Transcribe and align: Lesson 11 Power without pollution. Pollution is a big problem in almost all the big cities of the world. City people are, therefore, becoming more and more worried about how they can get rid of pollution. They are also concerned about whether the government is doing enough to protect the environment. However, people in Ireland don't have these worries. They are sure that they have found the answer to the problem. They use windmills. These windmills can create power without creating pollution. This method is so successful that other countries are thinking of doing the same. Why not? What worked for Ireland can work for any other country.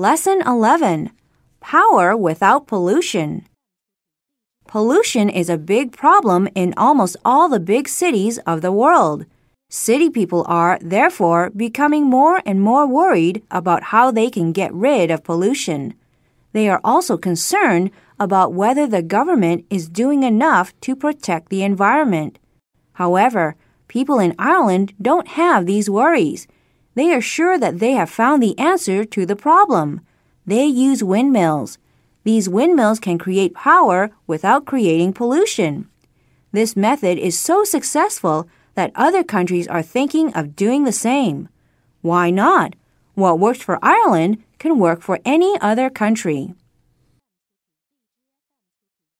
Lesson 0.00 0.40
11 0.46 1.10
Power 1.58 2.16
without 2.16 2.68
pollution. 2.68 3.44
Pollution 4.68 5.28
is 5.28 5.50
a 5.50 5.58
big 5.58 5.90
problem 5.90 6.48
in 6.54 6.72
almost 6.76 7.16
all 7.24 7.48
the 7.48 7.58
big 7.58 7.88
cities 7.88 8.38
of 8.46 8.60
the 8.60 8.70
world. 8.70 9.26
City 9.70 10.08
people 10.08 10.44
are, 10.46 10.78
therefore, 10.80 11.50
becoming 11.50 12.04
more 12.04 12.40
and 12.46 12.62
more 12.62 12.86
worried 12.86 13.42
about 13.50 13.90
how 13.90 14.12
they 14.12 14.30
can 14.30 14.52
get 14.52 14.72
rid 14.72 15.10
of 15.10 15.24
pollution. 15.24 15.94
They 16.52 16.68
are 16.68 16.80
also 16.84 17.16
concerned 17.18 17.90
about 18.20 18.54
whether 18.54 18.86
the 18.86 19.02
government 19.02 19.66
is 19.68 19.88
doing 19.88 20.22
enough 20.22 20.72
to 20.82 20.94
protect 20.94 21.48
the 21.48 21.64
environment. 21.64 22.38
However, 22.92 23.56
people 23.88 24.20
in 24.20 24.36
Ireland 24.38 24.94
don't 25.02 25.26
have 25.26 25.66
these 25.66 25.90
worries. 25.90 26.46
They 26.98 27.12
are 27.12 27.20
sure 27.20 27.56
that 27.60 27.78
they 27.78 27.92
have 27.92 28.10
found 28.10 28.42
the 28.42 28.58
answer 28.58 29.04
to 29.04 29.24
the 29.24 29.36
problem. 29.36 30.00
They 30.44 30.64
use 30.64 31.04
windmills. 31.04 31.78
These 32.24 32.48
windmills 32.48 32.98
can 32.98 33.18
create 33.18 33.54
power 33.54 34.10
without 34.26 34.66
creating 34.66 35.12
pollution. 35.12 35.88
This 36.50 36.74
method 36.74 37.16
is 37.16 37.38
so 37.38 37.62
successful 37.62 38.48
that 38.74 38.90
other 38.96 39.22
countries 39.22 39.68
are 39.68 39.80
thinking 39.80 40.34
of 40.34 40.56
doing 40.56 40.82
the 40.82 40.90
same. 40.90 41.48
Why 42.02 42.30
not? 42.30 42.74
What 43.14 43.38
worked 43.38 43.62
for 43.62 43.78
Ireland 43.80 44.42
can 44.58 44.80
work 44.80 45.00
for 45.00 45.20
any 45.24 45.56
other 45.60 45.90
country. 45.90 46.52